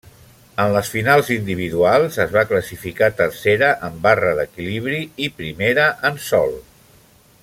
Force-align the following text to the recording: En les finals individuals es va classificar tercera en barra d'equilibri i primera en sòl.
En 0.61 0.69
les 0.75 0.87
finals 0.93 1.27
individuals 1.35 2.17
es 2.23 2.33
va 2.37 2.43
classificar 2.53 3.11
tercera 3.19 3.69
en 3.89 4.01
barra 4.07 4.35
d'equilibri 4.41 5.03
i 5.27 5.33
primera 5.43 5.87
en 6.11 6.19
sòl. 6.31 6.61